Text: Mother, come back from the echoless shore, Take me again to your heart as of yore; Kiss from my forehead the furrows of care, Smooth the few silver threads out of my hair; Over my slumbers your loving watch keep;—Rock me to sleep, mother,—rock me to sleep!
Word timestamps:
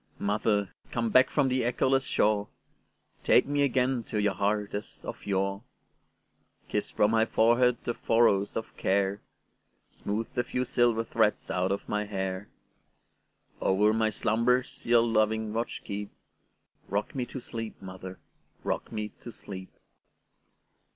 Mother, 0.17 0.73
come 0.91 1.11
back 1.11 1.29
from 1.29 1.47
the 1.47 1.63
echoless 1.63 2.05
shore, 2.07 2.47
Take 3.23 3.45
me 3.45 3.61
again 3.61 4.01
to 4.05 4.19
your 4.19 4.33
heart 4.33 4.73
as 4.73 5.05
of 5.05 5.27
yore; 5.27 5.61
Kiss 6.67 6.89
from 6.89 7.11
my 7.11 7.23
forehead 7.27 7.77
the 7.83 7.93
furrows 7.93 8.57
of 8.57 8.75
care, 8.77 9.21
Smooth 9.91 10.27
the 10.33 10.43
few 10.43 10.65
silver 10.65 11.03
threads 11.03 11.51
out 11.51 11.71
of 11.71 11.87
my 11.87 12.05
hair; 12.05 12.49
Over 13.61 13.93
my 13.93 14.09
slumbers 14.09 14.83
your 14.87 15.03
loving 15.03 15.53
watch 15.53 15.83
keep;—Rock 15.83 17.13
me 17.13 17.27
to 17.27 17.39
sleep, 17.39 17.79
mother,—rock 17.79 18.91
me 18.91 19.09
to 19.19 19.31
sleep! 19.31 19.69